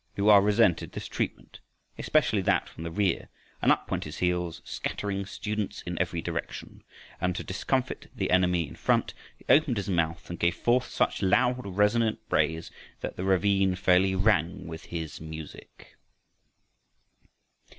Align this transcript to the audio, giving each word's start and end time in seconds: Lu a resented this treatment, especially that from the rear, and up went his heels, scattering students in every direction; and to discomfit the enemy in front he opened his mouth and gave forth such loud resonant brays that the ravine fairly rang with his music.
Lu 0.17 0.31
a 0.31 0.41
resented 0.41 0.93
this 0.93 1.07
treatment, 1.07 1.59
especially 1.95 2.41
that 2.41 2.67
from 2.67 2.83
the 2.83 2.89
rear, 2.89 3.29
and 3.61 3.71
up 3.71 3.91
went 3.91 4.05
his 4.05 4.17
heels, 4.17 4.59
scattering 4.65 5.27
students 5.27 5.83
in 5.83 6.01
every 6.01 6.23
direction; 6.23 6.83
and 7.19 7.35
to 7.35 7.43
discomfit 7.43 8.09
the 8.15 8.31
enemy 8.31 8.67
in 8.67 8.75
front 8.75 9.13
he 9.37 9.45
opened 9.47 9.77
his 9.77 9.89
mouth 9.91 10.27
and 10.27 10.39
gave 10.39 10.55
forth 10.55 10.87
such 10.87 11.21
loud 11.21 11.63
resonant 11.77 12.27
brays 12.29 12.71
that 13.01 13.15
the 13.15 13.23
ravine 13.23 13.75
fairly 13.75 14.15
rang 14.15 14.65
with 14.67 14.85
his 14.85 15.21
music. 15.21 15.95